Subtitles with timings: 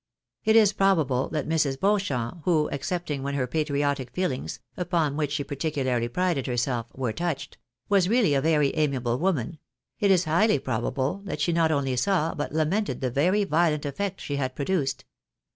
[0.43, 1.79] It is pro bable that Mrs.
[1.79, 7.13] Beauchamp, who, excepting when her patriotic f _'elings (upon which she particularly prided herself) were
[7.13, 9.59] touched, was really a very amiable woman—
[9.99, 14.19] it is highly probable that she not only saw, but lamented the very violent effect
[14.19, 15.03] she had pro duced.